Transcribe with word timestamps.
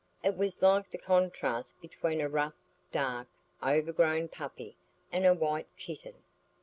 It 0.23 0.35
was 0.35 0.59
like 0.63 0.89
the 0.89 0.97
contrast 0.97 1.79
between 1.79 2.21
a 2.21 2.27
rough, 2.27 2.55
dark, 2.91 3.27
overgrown 3.61 4.29
puppy 4.29 4.75
and 5.11 5.27
a 5.27 5.35
white 5.35 5.67
kitten. 5.77 6.23